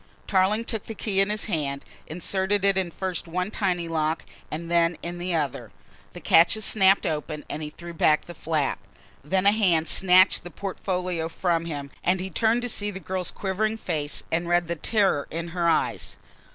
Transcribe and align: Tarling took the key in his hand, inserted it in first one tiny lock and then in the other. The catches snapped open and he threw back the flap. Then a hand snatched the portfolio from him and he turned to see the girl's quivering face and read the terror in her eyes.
Tarling 0.25 0.63
took 0.65 0.85
the 0.87 0.95
key 0.95 1.19
in 1.21 1.29
his 1.29 1.45
hand, 1.45 1.85
inserted 2.07 2.65
it 2.65 2.75
in 2.75 2.89
first 2.89 3.27
one 3.27 3.51
tiny 3.51 3.87
lock 3.87 4.25
and 4.49 4.71
then 4.71 4.97
in 5.03 5.19
the 5.19 5.35
other. 5.35 5.71
The 6.13 6.19
catches 6.19 6.65
snapped 6.65 7.05
open 7.05 7.45
and 7.51 7.61
he 7.61 7.69
threw 7.69 7.93
back 7.93 8.25
the 8.25 8.33
flap. 8.33 8.79
Then 9.23 9.45
a 9.45 9.51
hand 9.51 9.87
snatched 9.87 10.43
the 10.43 10.49
portfolio 10.49 11.29
from 11.29 11.65
him 11.65 11.91
and 12.03 12.19
he 12.19 12.31
turned 12.31 12.63
to 12.63 12.67
see 12.69 12.89
the 12.89 12.99
girl's 12.99 13.29
quivering 13.29 13.77
face 13.77 14.23
and 14.31 14.47
read 14.49 14.67
the 14.67 14.75
terror 14.75 15.27
in 15.29 15.49
her 15.49 15.69
eyes. 15.69 16.17